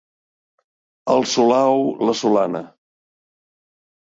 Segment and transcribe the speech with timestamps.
[1.17, 2.63] El solà ou la solana.